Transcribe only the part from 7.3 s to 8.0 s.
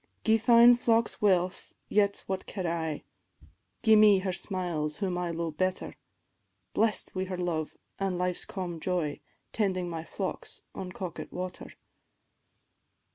love